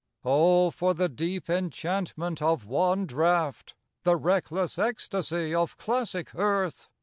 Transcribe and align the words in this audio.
Oh, 0.25 0.71
for 0.71 0.95
the 0.95 1.07
deep 1.07 1.47
enchantment 1.47 2.41
of 2.41 2.65
one 2.65 3.05
draught! 3.05 3.75
The 4.01 4.15
reckless 4.15 4.79
ecstasy 4.79 5.53
of 5.53 5.77
classic 5.77 6.33
earth! 6.33 6.89